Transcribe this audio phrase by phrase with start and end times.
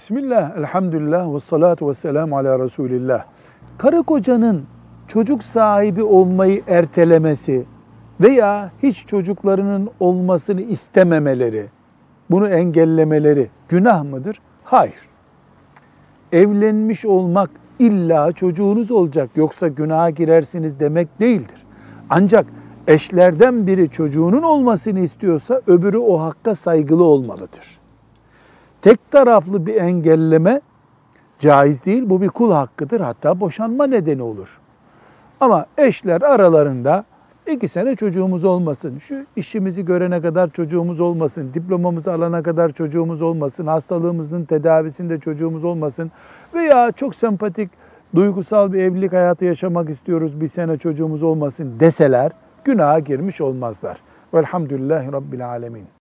[0.00, 3.24] Bismillah, elhamdülillah ve salatu ve selamu ala Resulillah.
[3.78, 4.64] Karı kocanın
[5.08, 7.64] çocuk sahibi olmayı ertelemesi
[8.20, 11.66] veya hiç çocuklarının olmasını istememeleri,
[12.30, 14.40] bunu engellemeleri günah mıdır?
[14.64, 15.08] Hayır.
[16.32, 21.66] Evlenmiş olmak illa çocuğunuz olacak yoksa günaha girersiniz demek değildir.
[22.10, 22.46] Ancak
[22.86, 27.79] eşlerden biri çocuğunun olmasını istiyorsa öbürü o hakka saygılı olmalıdır
[28.82, 30.60] tek taraflı bir engelleme
[31.38, 32.10] caiz değil.
[32.10, 33.00] Bu bir kul hakkıdır.
[33.00, 34.58] Hatta boşanma nedeni olur.
[35.40, 37.04] Ama eşler aralarında
[37.50, 43.66] iki sene çocuğumuz olmasın, şu işimizi görene kadar çocuğumuz olmasın, diplomamızı alana kadar çocuğumuz olmasın,
[43.66, 46.10] hastalığımızın tedavisinde çocuğumuz olmasın
[46.54, 47.70] veya çok sempatik,
[48.14, 52.32] duygusal bir evlilik hayatı yaşamak istiyoruz, bir sene çocuğumuz olmasın deseler
[52.64, 54.00] günaha girmiş olmazlar.
[54.34, 55.99] Velhamdülillahi Rabbil Alemin.